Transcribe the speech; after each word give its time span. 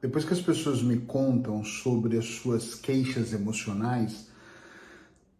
depois 0.00 0.24
que 0.24 0.32
as 0.32 0.40
pessoas 0.40 0.82
me 0.82 0.98
contam 0.98 1.64
sobre 1.64 2.16
as 2.16 2.24
suas 2.24 2.74
queixas 2.74 3.32
emocionais, 3.32 4.28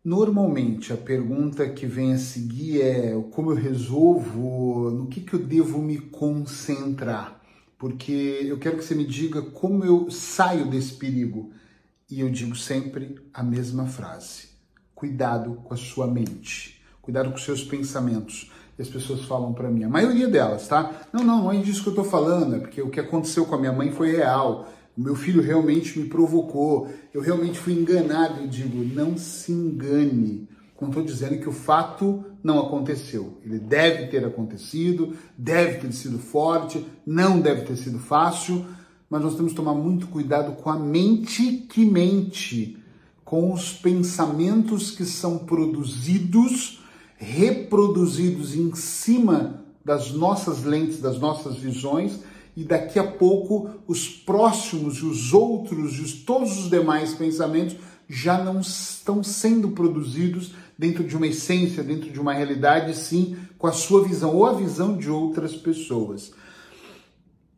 normalmente 0.05 0.93
a 0.93 0.97
pergunta 0.97 1.69
que 1.69 1.87
vem 1.87 2.13
a 2.13 2.19
seguir 2.19 2.83
é 2.83 3.23
como 3.31 3.53
eu 3.53 3.57
resolvo, 3.57 4.91
no 4.91 5.07
que, 5.07 5.21
que 5.21 5.35
eu 5.35 5.39
devo 5.39 5.81
me 5.81 5.99
concentrar, 5.99 7.41
porque 7.79 8.41
eu 8.43 8.59
quero 8.59 8.79
que 8.79 8.85
você 8.85 8.95
me 8.95 9.07
diga 9.07 9.43
como 9.43 9.85
eu 9.85 10.11
saio 10.11 10.67
desse 10.67 10.95
perigo. 10.95 11.53
E 12.11 12.21
eu 12.21 12.31
digo 12.31 12.57
sempre 12.57 13.21
a 13.33 13.43
mesma 13.43 13.87
frase: 13.87 14.49
cuidado 14.95 15.57
com 15.63 15.75
a 15.75 15.77
sua 15.77 16.07
mente, 16.07 16.83
cuidado 17.01 17.29
com 17.31 17.37
os 17.37 17.45
seus 17.45 17.63
pensamentos. 17.63 18.51
As 18.79 18.89
pessoas 18.89 19.23
falam 19.25 19.53
para 19.53 19.69
mim, 19.71 19.83
a 19.83 19.89
maioria 19.89 20.29
delas, 20.29 20.69
tá? 20.69 21.03
Não, 21.13 21.25
não, 21.25 21.43
não 21.43 21.53
é 21.53 21.57
disso 21.59 21.83
que 21.83 21.89
eu 21.89 21.95
tô 21.95 22.05
falando, 22.05 22.57
é 22.57 22.59
porque 22.61 22.81
o 22.81 22.91
que 22.91 23.01
aconteceu 23.01 23.45
com 23.45 23.57
a 23.57 23.59
minha 23.59 23.73
mãe 23.73 23.91
foi 23.91 24.13
real. 24.13 24.69
O 24.97 25.01
meu 25.01 25.17
filho 25.17 25.43
realmente 25.43 25.99
me 25.99 26.09
provocou, 26.09 26.89
eu 27.13 27.21
realmente 27.21 27.59
fui 27.59 27.73
enganado. 27.73 28.41
Eu 28.41 28.47
digo, 28.47 28.85
não 28.95 29.17
se 29.17 29.53
engane. 29.53 30.49
Não 30.81 30.89
estou 30.89 31.03
dizendo 31.03 31.39
que 31.39 31.49
o 31.49 31.53
fato 31.53 32.25
não 32.43 32.61
aconteceu. 32.61 33.39
Ele 33.45 33.59
deve 33.59 34.07
ter 34.07 34.25
acontecido, 34.25 35.17
deve 35.37 35.79
ter 35.79 35.93
sido 35.93 36.19
forte, 36.19 36.87
não 37.05 37.41
deve 37.41 37.63
ter 37.63 37.77
sido 37.77 37.99
fácil, 37.99 38.65
mas 39.11 39.21
nós 39.21 39.35
temos 39.35 39.53
que 39.53 39.57
tomar 39.57 39.75
muito 39.75 40.07
cuidado 40.07 40.53
com 40.53 40.71
a 40.71 40.79
mente 40.79 41.67
que 41.69 41.85
mente, 41.85 42.79
com 43.25 43.53
os 43.53 43.73
pensamentos 43.73 44.93
que 44.93 45.05
são 45.05 45.39
produzidos, 45.39 46.81
reproduzidos 47.19 48.55
em 48.55 48.73
cima 48.75 49.65
das 49.85 50.13
nossas 50.13 50.63
lentes, 50.63 51.01
das 51.01 51.19
nossas 51.19 51.57
visões, 51.57 52.21
e 52.57 52.65
daqui 52.65 52.99
a 52.99 53.05
pouco 53.05 53.71
os 53.87 54.09
próximos 54.09 54.99
e 54.99 55.05
os 55.05 55.33
outros 55.35 55.99
e 55.99 56.01
os, 56.01 56.13
todos 56.13 56.59
os 56.59 56.71
demais 56.71 57.15
pensamentos 57.15 57.77
já 58.09 58.43
não 58.43 58.61
estão 58.61 59.23
sendo 59.23 59.71
produzidos 59.71 60.53
dentro 60.77 61.05
de 61.05 61.17
uma 61.17 61.27
essência, 61.27 61.83
dentro 61.83 62.11
de 62.11 62.21
uma 62.21 62.33
realidade, 62.33 62.97
sim, 62.97 63.37
com 63.59 63.67
a 63.67 63.73
sua 63.73 64.03
visão 64.05 64.35
ou 64.35 64.47
a 64.47 64.53
visão 64.53 64.97
de 64.97 65.11
outras 65.11 65.55
pessoas. 65.55 66.33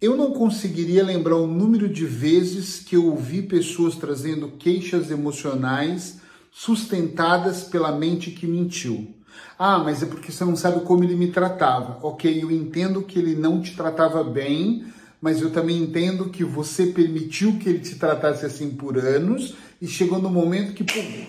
Eu 0.00 0.16
não 0.16 0.32
conseguiria 0.32 1.04
lembrar 1.04 1.36
o 1.36 1.46
número 1.46 1.86
de 1.88 2.06
vezes 2.06 2.80
que 2.80 2.96
eu 2.96 3.06
ouvi 3.06 3.42
pessoas 3.42 3.96
trazendo 3.96 4.48
queixas 4.52 5.10
emocionais 5.10 6.18
sustentadas 6.50 7.62
pela 7.62 7.92
mente 7.92 8.30
que 8.30 8.46
mentiu. 8.46 9.14
Ah, 9.58 9.78
mas 9.78 10.02
é 10.02 10.06
porque 10.06 10.32
você 10.32 10.44
não 10.44 10.56
sabe 10.56 10.80
como 10.80 11.04
ele 11.04 11.14
me 11.14 11.30
tratava. 11.30 11.98
Ok, 12.02 12.42
eu 12.42 12.50
entendo 12.50 13.02
que 13.02 13.18
ele 13.18 13.34
não 13.34 13.60
te 13.60 13.76
tratava 13.76 14.24
bem, 14.24 14.86
mas 15.20 15.42
eu 15.42 15.50
também 15.50 15.82
entendo 15.82 16.30
que 16.30 16.44
você 16.44 16.86
permitiu 16.86 17.58
que 17.58 17.68
ele 17.68 17.80
te 17.80 17.96
tratasse 17.96 18.46
assim 18.46 18.70
por 18.70 18.98
anos 18.98 19.54
e 19.80 19.86
chegou 19.86 20.20
no 20.20 20.30
momento 20.30 20.72
que 20.72 20.84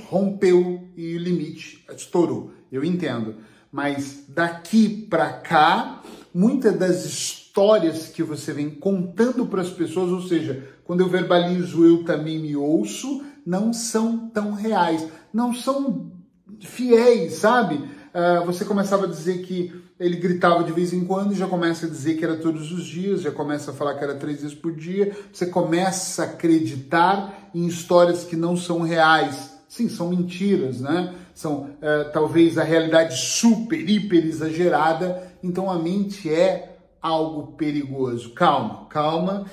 rompeu 0.08 0.88
e 0.96 1.16
o 1.16 1.20
limite 1.20 1.86
estourou. 1.96 2.52
Eu 2.72 2.84
entendo. 2.84 3.36
Mas 3.72 4.26
daqui 4.28 5.08
para 5.10 5.34
cá, 5.34 6.02
muitas 6.34 6.78
das 6.78 7.06
histórias 7.06 8.08
que 8.08 8.24
você 8.24 8.52
vem 8.54 8.70
contando 8.70 9.46
para 9.46 9.62
as 9.62 9.70
pessoas, 9.70 10.12
ou 10.12 10.22
seja, 10.22 10.68
quando 10.84 11.02
eu 11.02 11.08
verbalizo, 11.08 11.86
eu 11.86 12.04
também 12.04 12.40
me 12.40 12.56
ouço, 12.56 13.24
não 13.46 13.72
são 13.72 14.30
tão 14.30 14.52
reais, 14.54 15.08
não 15.34 15.54
são 15.54 16.11
fiéis, 16.60 17.36
sabe? 17.36 17.76
Uh, 17.76 18.46
você 18.46 18.66
começava 18.66 19.06
a 19.06 19.10
dizer 19.10 19.42
que 19.42 19.74
ele 20.00 20.18
gritava 20.18 20.64
de 20.64 20.72
vez 20.72 20.92
em 20.94 21.06
quando, 21.06 21.36
já 21.36 21.48
começa 21.48 21.86
a 21.86 21.90
dizer 21.90 22.18
que 22.18 22.26
era 22.26 22.36
todos 22.36 22.72
os 22.72 22.84
dias, 22.84 23.22
já 23.22 23.32
começa 23.32 23.72
a 23.72 23.74
falar 23.74 23.94
que 23.94 24.04
era 24.04 24.16
três 24.16 24.42
vezes 24.42 24.56
por 24.56 24.76
dia, 24.76 25.16
você 25.32 25.46
começa 25.46 26.24
a 26.24 26.26
acreditar 26.26 27.50
em 27.54 27.68
histórias 27.68 28.24
que 28.24 28.36
não 28.36 28.58
são 28.58 28.82
reais. 28.82 29.52
Sim, 29.70 29.88
são 29.88 30.10
mentiras, 30.10 30.82
né? 30.82 31.14
São 31.34 31.62
uh, 31.62 32.12
talvez 32.12 32.58
a 32.58 32.64
realidade 32.64 33.16
super, 33.16 33.80
hiper 33.90 34.26
exagerada. 34.26 35.32
Então 35.42 35.72
a 35.72 35.80
mente 35.80 36.30
é 36.30 36.78
algo 37.02 37.54
perigoso. 37.54 38.34
Calma, 38.34 38.88
calma, 38.90 39.46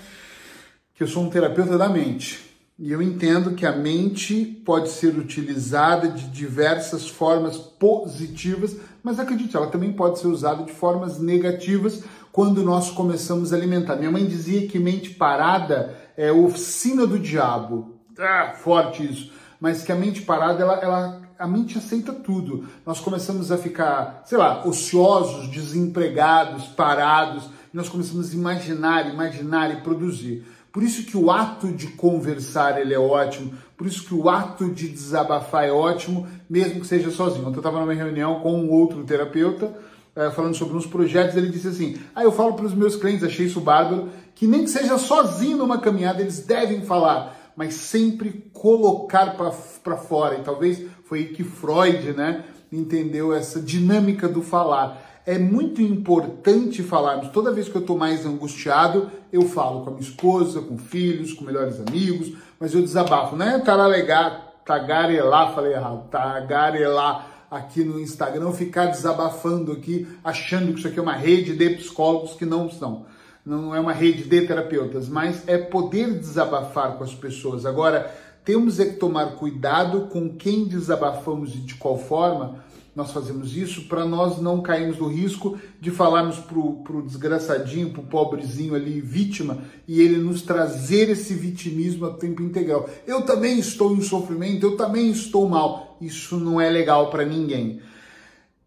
que 0.94 1.03
eu 1.03 1.06
sou 1.06 1.22
um 1.22 1.31
terapeuta 1.31 1.78
da 1.78 1.88
mente. 1.88 2.47
E 2.78 2.92
eu 2.92 3.02
entendo 3.02 3.56
que 3.56 3.66
a 3.66 3.74
mente 3.74 4.44
pode 4.64 4.90
ser 4.90 5.18
utilizada 5.18 6.08
de 6.08 6.28
diversas 6.28 7.08
formas 7.08 7.56
positivas, 7.56 8.76
mas 9.02 9.18
acredite, 9.18 9.56
ela 9.56 9.66
também 9.66 9.92
pode 9.92 10.20
ser 10.20 10.28
usada 10.28 10.62
de 10.62 10.72
formas 10.72 11.18
negativas 11.18 12.04
quando 12.30 12.62
nós 12.62 12.88
começamos 12.90 13.52
a 13.52 13.56
alimentar. 13.56 13.96
Minha 13.96 14.12
mãe 14.12 14.24
dizia 14.24 14.68
que 14.68 14.78
mente 14.78 15.10
parada 15.10 15.96
é 16.16 16.30
oficina 16.30 17.04
do 17.04 17.18
diabo. 17.18 17.98
Ah, 18.16 18.54
forte 18.56 19.02
isso. 19.02 19.32
Mas 19.60 19.82
que 19.82 19.90
a 19.90 19.96
mente 19.96 20.22
parada, 20.22 20.62
ela, 20.62 20.74
ela 20.74 21.22
a 21.36 21.46
mente 21.46 21.78
aceita 21.78 22.12
tudo. 22.12 22.66
Nós 22.84 23.00
começamos 23.00 23.50
a 23.50 23.58
ficar, 23.58 24.22
sei 24.24 24.36
lá, 24.38 24.66
ociosos, 24.66 25.48
desempregados, 25.50 26.66
parados, 26.66 27.44
e 27.72 27.76
nós 27.76 27.88
começamos 27.88 28.30
a 28.30 28.34
imaginar, 28.34 29.08
imaginar 29.08 29.72
e 29.72 29.80
produzir. 29.80 30.44
Por 30.78 30.84
isso 30.84 31.02
que 31.02 31.16
o 31.16 31.28
ato 31.28 31.72
de 31.72 31.88
conversar 31.88 32.80
ele 32.80 32.94
é 32.94 32.98
ótimo, 33.00 33.52
por 33.76 33.84
isso 33.84 34.04
que 34.04 34.14
o 34.14 34.28
ato 34.28 34.70
de 34.70 34.86
desabafar 34.86 35.64
é 35.64 35.72
ótimo, 35.72 36.24
mesmo 36.48 36.78
que 36.78 36.86
seja 36.86 37.10
sozinho. 37.10 37.48
Ontem 37.48 37.56
eu 37.56 37.58
estava 37.58 37.80
numa 37.80 37.92
reunião 37.92 38.38
com 38.38 38.54
um 38.54 38.70
outro 38.70 39.02
terapeuta, 39.02 39.74
eh, 40.14 40.30
falando 40.30 40.54
sobre 40.54 40.76
uns 40.76 40.86
projetos, 40.86 41.36
ele 41.36 41.48
disse 41.48 41.66
assim: 41.66 41.96
Ah, 42.14 42.22
eu 42.22 42.30
falo 42.30 42.52
para 42.52 42.64
os 42.64 42.74
meus 42.74 42.94
clientes, 42.94 43.24
achei 43.24 43.46
isso 43.46 43.60
bárbaro, 43.60 44.08
que 44.36 44.46
nem 44.46 44.62
que 44.62 44.70
seja 44.70 44.96
sozinho 44.98 45.56
numa 45.56 45.78
caminhada, 45.78 46.20
eles 46.20 46.46
devem 46.46 46.82
falar 46.82 47.36
mas 47.56 47.74
sempre 47.74 48.48
colocar 48.52 49.36
para 49.36 49.96
fora. 49.96 50.36
E 50.36 50.42
talvez 50.44 50.80
foi 51.06 51.18
aí 51.18 51.24
que 51.30 51.42
Freud 51.42 52.12
né, 52.12 52.44
entendeu 52.70 53.34
essa 53.34 53.60
dinâmica 53.60 54.28
do 54.28 54.42
falar. 54.42 55.17
É 55.28 55.38
muito 55.38 55.82
importante 55.82 56.82
falarmos. 56.82 57.28
Toda 57.28 57.52
vez 57.52 57.68
que 57.68 57.76
eu 57.76 57.82
estou 57.82 57.98
mais 57.98 58.24
angustiado, 58.24 59.10
eu 59.30 59.42
falo 59.42 59.82
com 59.82 59.90
a 59.90 59.92
minha 59.92 60.02
esposa, 60.02 60.62
com 60.62 60.78
filhos, 60.78 61.34
com 61.34 61.44
melhores 61.44 61.78
amigos, 61.86 62.32
mas 62.58 62.72
eu 62.74 62.80
desabafo. 62.80 63.36
Não 63.36 63.44
é 63.44 63.58
taralegar, 63.58 64.54
tagarelar, 64.64 65.54
falei 65.54 65.74
errado, 65.74 66.08
tagarelar 66.08 67.46
aqui 67.50 67.84
no 67.84 68.00
Instagram, 68.00 68.52
ficar 68.52 68.86
desabafando 68.86 69.70
aqui, 69.72 70.08
achando 70.24 70.72
que 70.72 70.78
isso 70.78 70.88
aqui 70.88 70.98
é 70.98 71.02
uma 71.02 71.12
rede 71.12 71.54
de 71.54 71.70
psicólogos 71.76 72.32
que 72.32 72.46
não 72.46 72.70
são 72.70 73.04
não 73.44 73.74
é 73.74 73.80
uma 73.80 73.92
rede 73.92 74.24
de 74.24 74.46
terapeutas, 74.46 75.08
mas 75.08 75.42
é 75.48 75.56
poder 75.56 76.18
desabafar 76.18 76.98
com 76.98 77.04
as 77.04 77.14
pessoas. 77.14 77.64
Agora, 77.64 78.14
temos 78.44 78.78
é 78.78 78.84
que 78.84 78.96
tomar 78.96 79.36
cuidado 79.36 80.08
com 80.08 80.36
quem 80.36 80.66
desabafamos 80.66 81.54
e 81.54 81.58
de 81.58 81.74
qual 81.74 81.98
forma 81.98 82.62
nós 82.98 83.12
fazemos 83.12 83.56
isso 83.56 83.82
para 83.82 84.04
nós 84.04 84.42
não 84.42 84.60
cairmos 84.60 84.98
no 84.98 85.06
risco 85.06 85.56
de 85.81 85.88
falarmos 85.88 86.41
pro, 86.41 86.82
pro 86.82 87.00
desgraçadinho, 87.00 87.92
pro 87.92 88.03
pobrezinho 88.03 88.75
ali, 88.75 89.00
vítima, 89.00 89.59
e 89.86 90.00
ele 90.00 90.16
nos 90.19 90.42
trazer 90.42 91.08
esse 91.08 91.32
vitimismo 91.32 92.06
a 92.06 92.14
tempo 92.14 92.42
integral. 92.42 92.91
Eu 93.06 93.22
também 93.22 93.56
estou 93.60 93.94
em 93.94 94.03
sofrimento, 94.03 94.66
eu 94.66 94.76
também 94.76 95.12
estou 95.12 95.48
mal. 95.48 95.97
Isso 96.00 96.37
não 96.38 96.60
é 96.60 96.69
legal 96.69 97.08
para 97.08 97.25
ninguém 97.25 97.81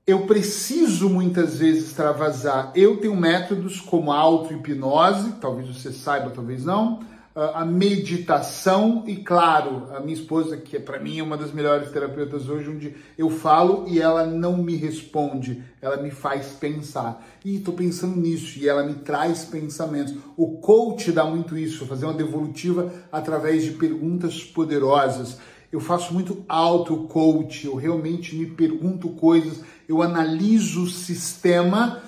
eu 0.08 0.26
preciso 0.26 1.10
muitas 1.10 1.60
vezes 1.60 1.86
extravasar. 1.86 2.74
Eu 2.76 2.98
tenho 2.98 3.16
métodos 3.16 3.80
como 3.80 4.12
auto-hipnose, 4.12 5.34
talvez 5.40 5.68
você 5.68 5.92
saiba, 5.92 6.32
talvez 6.32 6.66
não, 6.66 7.00
a 7.34 7.64
meditação 7.64 9.04
e, 9.08 9.18
claro, 9.18 9.88
a 9.96 10.00
minha 10.00 10.14
esposa, 10.14 10.58
que 10.58 10.76
é 10.76 10.80
para 10.80 11.00
mim 11.00 11.22
uma 11.22 11.38
das 11.38 11.54
melhores 11.54 11.90
terapeutas 11.90 12.50
hoje, 12.50 12.70
onde 12.70 12.96
eu 13.18 13.30
falo 13.30 13.86
e 13.88 14.02
ela 14.02 14.26
não 14.26 14.58
me 14.58 14.76
responde, 14.76 15.64
ela 15.82 15.98
me 15.98 16.12
faz 16.12 16.48
pensar. 16.48 17.26
E 17.46 17.58
estou 17.58 17.74
pensando 17.74 18.18
nisso 18.18 18.60
e 18.60 18.68
ela 18.68 18.84
me 18.84 18.96
traz 18.96 19.46
pensamentos. 19.46 20.14
O 20.36 20.58
coach 20.58 21.12
dá 21.12 21.24
muito 21.24 21.58
isso, 21.58 21.86
fazer 21.86 22.06
uma 22.06 22.14
devolutiva 22.14 22.92
através 23.12 23.64
de 23.64 23.72
perguntas 23.72 24.44
poderosas 24.44 25.40
eu 25.72 25.80
faço 25.80 26.14
muito 26.14 26.44
auto-coach, 26.50 27.66
eu 27.66 27.76
realmente 27.76 28.36
me 28.36 28.46
pergunto 28.46 29.08
coisas, 29.10 29.62
eu 29.88 30.02
analiso 30.02 30.84
o 30.84 30.90
sistema, 30.90 32.02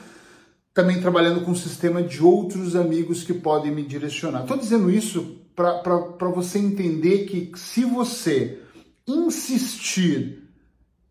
também 0.73 0.99
trabalhando 0.99 1.41
com 1.41 1.51
o 1.51 1.55
sistema 1.55 2.01
de 2.01 2.23
outros 2.23 2.75
amigos 2.75 3.23
que 3.23 3.33
podem 3.33 3.71
me 3.71 3.83
direcionar. 3.83 4.41
Estou 4.41 4.57
dizendo 4.57 4.89
isso 4.89 5.37
para 5.55 6.29
você 6.33 6.57
entender 6.57 7.25
que 7.25 7.51
se 7.55 7.85
você 7.85 8.59
insistir 9.07 10.49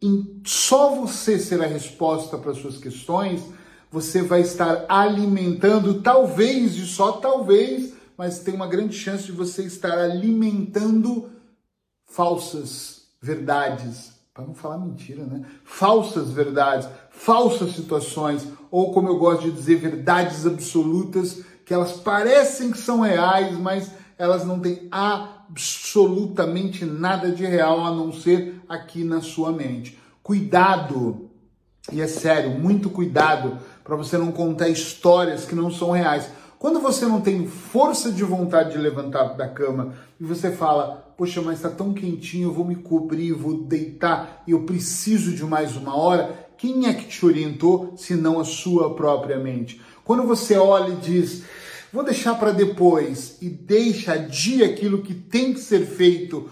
em 0.02 0.42
só 0.44 0.96
você 0.96 1.38
ser 1.38 1.62
a 1.62 1.66
resposta 1.66 2.36
para 2.36 2.54
suas 2.54 2.76
questões, 2.76 3.40
você 3.88 4.20
vai 4.22 4.40
estar 4.40 4.84
alimentando, 4.88 6.02
talvez 6.02 6.74
e 6.76 6.86
só 6.86 7.12
talvez, 7.12 7.92
mas 8.18 8.40
tem 8.40 8.54
uma 8.54 8.66
grande 8.66 8.96
chance 8.96 9.26
de 9.26 9.32
você 9.32 9.62
estar 9.62 9.96
alimentando 9.96 11.30
falsas 12.04 13.02
verdades, 13.20 14.12
para 14.34 14.46
não 14.46 14.54
falar 14.54 14.78
mentira, 14.78 15.24
né? 15.24 15.44
Falsas 15.62 16.30
verdades, 16.30 16.88
falsas 17.10 17.74
situações, 17.74 18.48
ou 18.70 18.90
como 18.90 19.08
eu 19.08 19.18
gosto 19.18 19.42
de 19.42 19.50
dizer, 19.50 19.76
verdades 19.76 20.46
absolutas, 20.46 21.42
que 21.66 21.74
elas 21.74 21.92
parecem 21.92 22.70
que 22.70 22.78
são 22.78 23.00
reais, 23.00 23.58
mas 23.58 23.90
elas 24.16 24.46
não 24.46 24.58
têm 24.58 24.88
absolutamente 24.90 26.86
nada 26.86 27.30
de 27.30 27.44
real 27.44 27.84
a 27.84 27.94
não 27.94 28.10
ser 28.10 28.58
aqui 28.66 29.04
na 29.04 29.20
sua 29.20 29.52
mente. 29.52 29.98
Cuidado, 30.22 31.28
e 31.92 32.00
é 32.00 32.06
sério, 32.06 32.58
muito 32.58 32.88
cuidado 32.88 33.58
para 33.84 33.96
você 33.96 34.16
não 34.16 34.32
contar 34.32 34.70
histórias 34.70 35.44
que 35.44 35.54
não 35.54 35.70
são 35.70 35.90
reais. 35.90 36.30
Quando 36.62 36.78
você 36.78 37.06
não 37.06 37.20
tem 37.20 37.44
força 37.48 38.12
de 38.12 38.22
vontade 38.22 38.70
de 38.70 38.78
levantar 38.78 39.34
da 39.34 39.48
cama 39.48 39.94
e 40.20 40.24
você 40.24 40.52
fala, 40.52 41.12
poxa, 41.18 41.42
mas 41.42 41.56
está 41.56 41.68
tão 41.68 41.92
quentinho, 41.92 42.50
eu 42.50 42.52
vou 42.52 42.64
me 42.64 42.76
cobrir, 42.76 43.32
vou 43.32 43.64
deitar 43.64 44.44
eu 44.46 44.62
preciso 44.62 45.34
de 45.34 45.42
mais 45.42 45.76
uma 45.76 45.96
hora, 45.96 46.46
quem 46.56 46.86
é 46.86 46.94
que 46.94 47.08
te 47.08 47.26
orientou 47.26 47.94
se 47.96 48.14
não 48.14 48.38
a 48.38 48.44
sua 48.44 48.94
própria 48.94 49.40
mente? 49.40 49.80
Quando 50.04 50.22
você 50.22 50.56
olha 50.56 50.92
e 50.92 50.98
diz, 50.98 51.42
vou 51.92 52.04
deixar 52.04 52.36
para 52.36 52.52
depois 52.52 53.38
e 53.42 53.48
deixa 53.48 54.16
dia 54.16 54.66
aquilo 54.66 55.02
que 55.02 55.14
tem 55.14 55.52
que 55.52 55.58
ser 55.58 55.84
feito, 55.84 56.48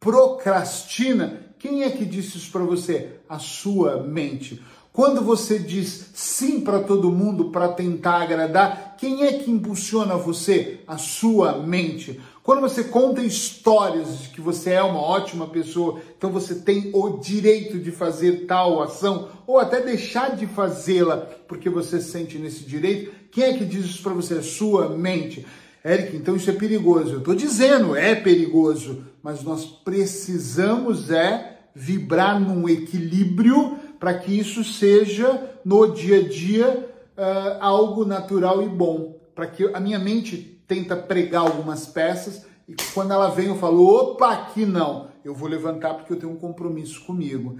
procrastina, 0.00 1.38
quem 1.58 1.82
é 1.82 1.90
que 1.90 2.06
disse 2.06 2.38
isso 2.38 2.50
para 2.50 2.64
você? 2.64 3.20
A 3.28 3.38
sua 3.38 4.02
mente. 4.02 4.62
Quando 4.92 5.22
você 5.22 5.58
diz 5.58 6.10
sim 6.14 6.60
para 6.60 6.80
todo 6.80 7.12
mundo 7.12 7.50
para 7.50 7.68
tentar 7.68 8.22
agradar, 8.22 8.96
quem 8.98 9.24
é 9.24 9.34
que 9.34 9.50
impulsiona 9.50 10.16
você? 10.16 10.80
A 10.86 10.98
sua 10.98 11.58
mente. 11.58 12.20
Quando 12.42 12.60
você 12.60 12.82
conta 12.82 13.22
histórias 13.22 14.18
de 14.18 14.28
que 14.30 14.40
você 14.40 14.70
é 14.70 14.82
uma 14.82 15.00
ótima 15.00 15.46
pessoa, 15.46 16.00
então 16.18 16.30
você 16.30 16.56
tem 16.56 16.90
o 16.92 17.18
direito 17.18 17.78
de 17.78 17.92
fazer 17.92 18.46
tal 18.46 18.82
ação 18.82 19.28
ou 19.46 19.58
até 19.58 19.80
deixar 19.80 20.34
de 20.34 20.46
fazê-la 20.46 21.18
porque 21.46 21.70
você 21.70 22.00
sente 22.00 22.36
nesse 22.38 22.64
direito, 22.64 23.12
quem 23.30 23.44
é 23.44 23.52
que 23.56 23.64
diz 23.64 23.84
isso 23.84 24.02
para 24.02 24.12
você? 24.12 24.34
A 24.34 24.42
sua 24.42 24.88
mente. 24.88 25.46
Eric, 25.84 26.16
então 26.16 26.34
isso 26.34 26.50
é 26.50 26.52
perigoso. 26.52 27.12
Eu 27.12 27.18
estou 27.18 27.34
dizendo, 27.34 27.94
é 27.94 28.14
perigoso, 28.14 29.04
mas 29.22 29.42
nós 29.42 29.64
precisamos 29.64 31.10
é 31.10 31.58
vibrar 31.74 32.40
num 32.40 32.68
equilíbrio 32.68 33.78
para 34.00 34.14
que 34.14 34.36
isso 34.36 34.64
seja 34.64 35.60
no 35.62 35.86
dia 35.88 36.20
a 36.20 36.28
dia 36.28 36.90
uh, 37.16 37.58
algo 37.60 38.06
natural 38.06 38.62
e 38.62 38.68
bom. 38.68 39.20
Para 39.34 39.46
que 39.46 39.70
a 39.74 39.78
minha 39.78 39.98
mente 39.98 40.62
tenta 40.66 40.96
pregar 40.96 41.42
algumas 41.42 41.86
peças 41.86 42.46
e 42.66 42.74
quando 42.94 43.12
ela 43.12 43.28
vem 43.28 43.48
eu 43.48 43.56
falo, 43.56 43.84
opa, 43.84 44.32
aqui 44.32 44.64
não, 44.64 45.08
eu 45.22 45.34
vou 45.34 45.48
levantar 45.48 45.94
porque 45.94 46.12
eu 46.14 46.16
tenho 46.16 46.32
um 46.32 46.36
compromisso 46.36 47.04
comigo. 47.04 47.58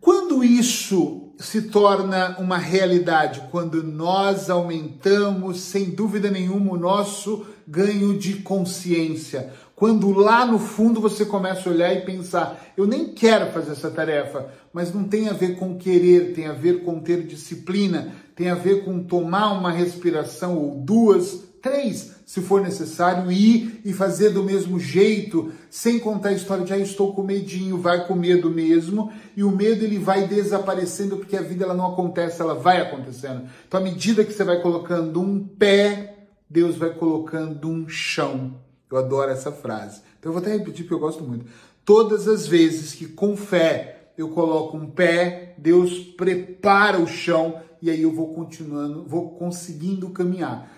Quando 0.00 0.44
isso 0.44 1.32
se 1.38 1.62
torna 1.62 2.36
uma 2.38 2.58
realidade? 2.58 3.42
Quando 3.50 3.82
nós 3.82 4.48
aumentamos, 4.48 5.60
sem 5.60 5.90
dúvida 5.90 6.30
nenhuma, 6.30 6.74
o 6.74 6.78
nosso 6.78 7.44
ganho 7.66 8.16
de 8.16 8.34
consciência. 8.34 9.52
Quando 9.76 10.10
lá 10.10 10.44
no 10.44 10.58
fundo 10.58 11.00
você 11.00 11.24
começa 11.24 11.68
a 11.68 11.72
olhar 11.72 11.92
e 11.92 12.00
pensar, 12.00 12.72
eu 12.76 12.86
nem 12.86 13.12
quero 13.12 13.52
fazer 13.52 13.72
essa 13.72 13.90
tarefa, 13.90 14.48
mas 14.72 14.92
não 14.92 15.04
tem 15.04 15.28
a 15.28 15.32
ver 15.32 15.56
com 15.56 15.76
querer, 15.76 16.32
tem 16.32 16.46
a 16.46 16.52
ver 16.52 16.82
com 16.82 16.98
ter 16.98 17.24
disciplina, 17.24 18.12
tem 18.34 18.48
a 18.48 18.54
ver 18.54 18.84
com 18.84 19.04
tomar 19.04 19.52
uma 19.52 19.70
respiração 19.70 20.56
ou 20.56 20.80
duas 20.80 21.46
Três, 21.66 22.14
se 22.24 22.40
for 22.40 22.60
necessário, 22.62 23.32
ir 23.32 23.80
e 23.84 23.92
fazer 23.92 24.30
do 24.30 24.44
mesmo 24.44 24.78
jeito, 24.78 25.52
sem 25.68 25.98
contar 25.98 26.28
a 26.28 26.32
história 26.32 26.64
de 26.64 26.72
ah, 26.72 26.78
estou 26.78 27.12
com 27.12 27.24
medinho, 27.24 27.76
vai 27.76 28.06
com 28.06 28.14
medo 28.14 28.48
mesmo, 28.48 29.12
e 29.36 29.42
o 29.42 29.50
medo 29.50 29.84
ele 29.84 29.98
vai 29.98 30.28
desaparecendo 30.28 31.16
porque 31.16 31.36
a 31.36 31.42
vida 31.42 31.64
ela 31.64 31.74
não 31.74 31.92
acontece, 31.92 32.40
ela 32.40 32.54
vai 32.54 32.80
acontecendo. 32.80 33.48
Então, 33.66 33.80
à 33.80 33.82
medida 33.82 34.24
que 34.24 34.32
você 34.32 34.44
vai 34.44 34.62
colocando 34.62 35.20
um 35.20 35.42
pé, 35.44 36.28
Deus 36.48 36.76
vai 36.76 36.90
colocando 36.90 37.68
um 37.68 37.88
chão. 37.88 38.54
Eu 38.90 38.98
adoro 38.98 39.30
essa 39.30 39.50
frase. 39.50 40.00
Então, 40.18 40.30
eu 40.30 40.32
vou 40.32 40.42
até 40.42 40.56
repetir 40.56 40.84
porque 40.84 40.94
eu 40.94 40.98
gosto 40.98 41.24
muito. 41.24 41.46
Todas 41.84 42.26
as 42.26 42.46
vezes 42.46 42.94
que 42.94 43.06
com 43.06 43.36
fé 43.36 44.10
eu 44.16 44.30
coloco 44.30 44.76
um 44.76 44.90
pé, 44.90 45.54
Deus 45.58 45.98
prepara 45.98 46.98
o 46.98 47.06
chão 47.06 47.60
e 47.82 47.90
aí 47.90 48.02
eu 48.02 48.12
vou 48.12 48.34
continuando, 48.34 49.04
vou 49.06 49.30
conseguindo 49.30 50.10
caminhar. 50.10 50.70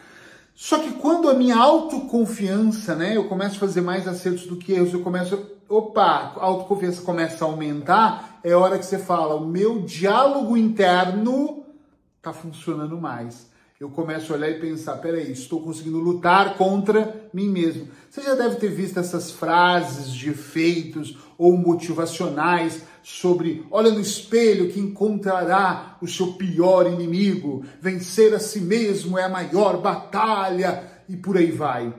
Só 0.55 0.79
que 0.79 0.91
quando 0.93 1.31
a 1.31 1.35
minha 1.35 1.57
autoconfiança, 1.57 2.97
né, 2.97 3.17
eu 3.17 3.29
começo 3.29 3.57
a 3.57 3.61
fazer 3.61 3.81
mais 3.81 4.09
acertos 4.09 4.47
do 4.47 4.57
que 4.57 4.73
erros, 4.73 4.93
eu 4.93 5.03
começo, 5.03 5.41
opa, 5.69 6.35
a 6.37 6.45
autoconfiança 6.45 7.03
começa 7.03 7.45
a 7.45 7.49
aumentar, 7.49 8.41
é 8.43 8.55
hora 8.55 8.77
que 8.77 8.85
você 8.85 8.99
fala, 8.99 9.37
o 9.37 9.47
meu 9.47 9.83
diálogo 9.83 10.57
interno 10.57 11.65
tá 12.21 12.33
funcionando 12.33 12.99
mais. 12.99 13.48
Eu 13.81 13.89
começo 13.91 14.33
a 14.33 14.37
olhar 14.37 14.51
e 14.51 14.59
pensar, 14.59 14.97
peraí, 14.97 15.31
estou 15.31 15.63
conseguindo 15.63 16.01
lutar 16.01 16.57
contra 16.57 17.31
mim 17.33 17.49
mesmo. 17.49 17.87
Você 18.11 18.21
já 18.23 18.35
deve 18.35 18.57
ter 18.57 18.71
visto 18.71 18.99
essas 18.99 19.31
frases 19.31 20.13
de 20.13 20.31
efeitos 20.31 21.17
ou 21.39 21.57
motivacionais 21.57 22.83
sobre 23.05 23.65
olha 23.71 23.93
no 23.93 24.01
espelho 24.01 24.69
que 24.69 24.81
encontrará 24.81 25.97
o 26.03 26.09
seu 26.09 26.33
pior 26.33 26.91
inimigo, 26.91 27.65
vencer 27.81 28.35
a 28.35 28.41
si 28.41 28.61
mesmo 28.61 29.17
é 29.17 29.23
a 29.23 29.29
maior 29.29 29.81
batalha 29.81 30.83
e 31.09 31.17
por 31.17 31.37
aí 31.37 31.53
vai. 31.53 31.95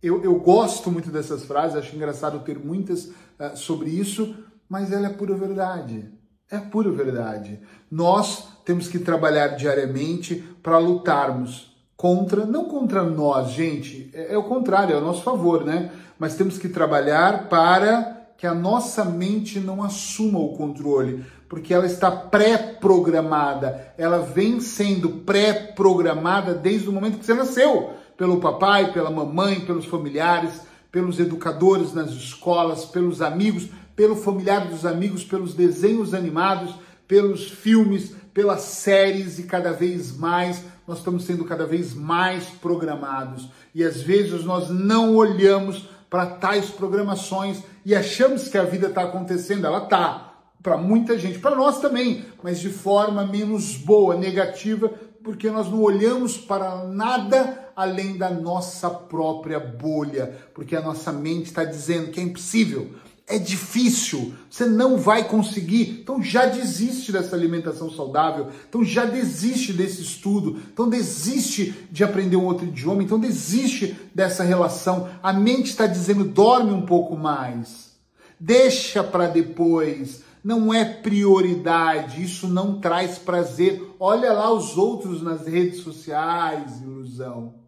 Eu, 0.00 0.22
eu 0.22 0.38
gosto 0.38 0.92
muito 0.92 1.10
dessas 1.10 1.44
frases, 1.44 1.76
acho 1.76 1.96
engraçado 1.96 2.44
ter 2.44 2.56
muitas 2.56 3.06
uh, 3.06 3.56
sobre 3.56 3.90
isso, 3.90 4.32
mas 4.68 4.92
ela 4.92 5.08
é 5.08 5.12
pura 5.12 5.34
verdade. 5.34 6.08
É 6.48 6.60
pura 6.60 6.92
verdade. 6.92 7.58
Nós 7.90 8.55
temos 8.66 8.88
que 8.88 8.98
trabalhar 8.98 9.50
diariamente 9.56 10.44
para 10.60 10.76
lutarmos 10.78 11.72
contra, 11.96 12.44
não 12.44 12.64
contra 12.64 13.04
nós, 13.04 13.52
gente, 13.52 14.10
é, 14.12 14.34
é 14.34 14.36
o 14.36 14.42
contrário, 14.42 14.96
é 14.96 14.98
o 14.98 15.00
nosso 15.00 15.22
favor, 15.22 15.64
né? 15.64 15.92
Mas 16.18 16.34
temos 16.34 16.58
que 16.58 16.68
trabalhar 16.68 17.48
para 17.48 18.26
que 18.36 18.46
a 18.46 18.52
nossa 18.52 19.04
mente 19.04 19.60
não 19.60 19.82
assuma 19.84 20.40
o 20.40 20.56
controle, 20.56 21.24
porque 21.48 21.72
ela 21.72 21.86
está 21.86 22.10
pré-programada, 22.10 23.94
ela 23.96 24.18
vem 24.18 24.60
sendo 24.60 25.10
pré-programada 25.10 26.52
desde 26.52 26.88
o 26.88 26.92
momento 26.92 27.18
que 27.18 27.24
você 27.24 27.34
nasceu, 27.34 27.90
pelo 28.16 28.40
papai, 28.40 28.92
pela 28.92 29.10
mamãe, 29.10 29.60
pelos 29.60 29.86
familiares, 29.86 30.60
pelos 30.90 31.20
educadores 31.20 31.94
nas 31.94 32.10
escolas, 32.10 32.84
pelos 32.84 33.22
amigos, 33.22 33.68
pelo 33.94 34.16
familiar 34.16 34.66
dos 34.66 34.84
amigos, 34.84 35.22
pelos 35.22 35.54
desenhos 35.54 36.12
animados, 36.12 36.74
pelos 37.06 37.48
filmes, 37.50 38.14
pelas 38.36 38.60
séries 38.60 39.38
e 39.38 39.44
cada 39.44 39.72
vez 39.72 40.14
mais 40.14 40.62
nós 40.86 40.98
estamos 40.98 41.24
sendo 41.24 41.42
cada 41.46 41.64
vez 41.64 41.94
mais 41.94 42.44
programados. 42.44 43.48
E 43.74 43.82
às 43.82 44.02
vezes 44.02 44.44
nós 44.44 44.68
não 44.68 45.16
olhamos 45.16 45.88
para 46.10 46.26
tais 46.26 46.66
programações 46.66 47.62
e 47.82 47.94
achamos 47.94 48.48
que 48.48 48.58
a 48.58 48.62
vida 48.62 48.88
está 48.88 49.04
acontecendo. 49.04 49.66
Ela 49.66 49.84
está, 49.84 50.34
para 50.62 50.76
muita 50.76 51.18
gente, 51.18 51.38
para 51.38 51.56
nós 51.56 51.80
também, 51.80 52.26
mas 52.42 52.60
de 52.60 52.68
forma 52.68 53.26
menos 53.26 53.74
boa, 53.74 54.14
negativa, 54.14 54.90
porque 55.24 55.50
nós 55.50 55.70
não 55.70 55.80
olhamos 55.80 56.36
para 56.36 56.84
nada 56.84 57.70
além 57.74 58.18
da 58.18 58.28
nossa 58.28 58.90
própria 58.90 59.58
bolha, 59.58 60.36
porque 60.52 60.76
a 60.76 60.82
nossa 60.82 61.10
mente 61.10 61.46
está 61.46 61.64
dizendo 61.64 62.10
que 62.10 62.20
é 62.20 62.22
impossível, 62.22 62.90
é 63.28 63.38
difícil, 63.38 64.34
você 64.48 64.64
não 64.64 64.96
vai 64.96 65.28
conseguir. 65.28 65.98
Então 66.00 66.22
já 66.22 66.46
desiste 66.46 67.10
dessa 67.10 67.34
alimentação 67.34 67.90
saudável, 67.90 68.48
então 68.68 68.84
já 68.84 69.04
desiste 69.04 69.72
desse 69.72 70.00
estudo, 70.00 70.60
então 70.72 70.88
desiste 70.88 71.74
de 71.90 72.04
aprender 72.04 72.36
um 72.36 72.44
outro 72.44 72.66
idioma, 72.66 73.02
então 73.02 73.18
desiste 73.18 73.96
dessa 74.14 74.44
relação. 74.44 75.08
A 75.22 75.32
mente 75.32 75.70
está 75.70 75.86
dizendo 75.86 76.24
dorme 76.24 76.72
um 76.72 76.86
pouco 76.86 77.16
mais, 77.16 77.90
deixa 78.38 79.02
para 79.02 79.26
depois. 79.26 80.24
Não 80.44 80.72
é 80.72 80.84
prioridade, 80.84 82.22
isso 82.22 82.46
não 82.46 82.80
traz 82.80 83.18
prazer. 83.18 83.82
Olha 83.98 84.32
lá 84.32 84.52
os 84.52 84.78
outros 84.78 85.20
nas 85.20 85.44
redes 85.44 85.80
sociais, 85.80 86.80
ilusão. 86.80 87.66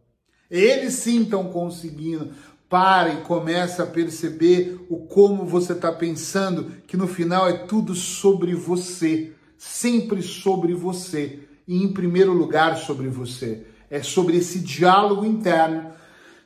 Eles 0.51 0.95
sim 0.95 1.23
estão 1.23 1.45
conseguindo 1.45 2.31
para 2.69 3.15
e 3.15 3.21
começa 3.23 3.83
a 3.83 3.87
perceber 3.87 4.79
o 4.91 4.99
como 4.99 5.47
você 5.47 5.73
está 5.73 5.91
pensando, 5.91 6.71
que 6.87 6.97
no 6.97 7.09
final 7.09 7.49
é 7.49 7.55
tudo 7.55 7.95
sobre 7.95 8.55
você, 8.55 9.33
sempre 9.57 10.23
sobre 10.23 10.75
você 10.75 11.41
e 11.67 11.83
em 11.83 11.93
primeiro 11.93 12.33
lugar 12.33 12.77
sobre 12.77 13.09
você. 13.09 13.67
É 13.91 14.03
sobre 14.03 14.37
esse 14.37 14.59
diálogo 14.59 15.25
interno 15.25 15.93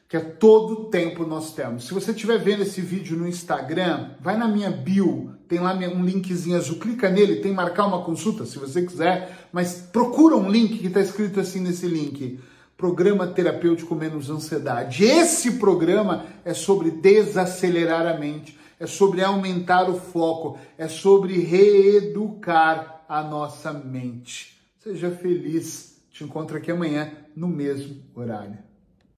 que 0.09 0.17
a 0.17 0.21
todo 0.21 0.91
tempo 0.91 1.27
nós 1.27 1.55
temos. 1.55 1.87
Se 1.87 1.95
você 1.95 2.13
estiver 2.13 2.39
vendo 2.39 2.63
esse 2.63 2.81
vídeo 2.81 3.17
no 3.17 3.27
Instagram, 3.27 4.11
vai 4.21 4.37
na 4.37 4.47
minha 4.47 4.71
bio, 4.71 5.33
tem 5.49 5.59
lá 5.59 5.75
um 5.75 6.05
linkzinho 6.05 6.57
azul, 6.57 6.79
clica 6.79 7.11
nele, 7.11 7.37
tem 7.37 7.53
marcar 7.53 7.87
uma 7.87 8.05
consulta 8.05 8.45
se 8.47 8.59
você 8.59 8.83
quiser, 8.83 9.49
mas 9.53 9.89
procura 9.91 10.37
um 10.37 10.51
link 10.51 10.79
que 10.79 10.87
está 10.87 11.01
escrito 11.01 11.41
assim 11.41 11.61
nesse 11.61 11.87
link 11.87 12.39
Programa 12.83 13.29
Terapêutico 13.29 13.95
Menos 13.95 14.29
Ansiedade. 14.29 15.05
Esse 15.05 15.53
programa 15.53 16.27
é 16.45 16.53
sobre 16.53 16.91
desacelerar 16.91 18.09
a 18.09 18.19
mente, 18.19 18.59
é 18.81 18.89
sobre 18.89 19.23
aumentar 19.23 19.89
o 19.89 20.01
foco, 20.01 20.59
é 20.77 20.89
sobre 20.89 21.39
reeducar 21.39 23.05
a 23.09 23.23
nossa 23.23 23.73
mente. 23.73 24.61
Seja 24.81 25.13
feliz. 25.13 26.03
Te 26.11 26.25
encontro 26.25 26.57
aqui 26.57 26.73
amanhã 26.73 27.13
no 27.37 27.47
mesmo 27.47 28.03
horário. 28.17 28.59